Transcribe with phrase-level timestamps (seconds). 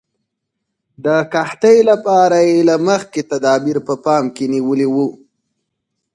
[1.03, 5.07] د قحطۍ لپاره یې له مخکې تدابیر په پام کې نیولي وو.